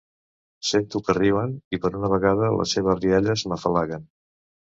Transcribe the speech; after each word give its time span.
Sento 0.69 1.01
que 1.09 1.15
riuen, 1.17 1.53
i 1.77 1.81
per 1.83 1.91
una 1.99 2.09
vegada 2.15 2.49
les 2.61 2.75
seves 2.79 2.99
rialles 3.05 3.45
m'afalaguen. 3.53 4.09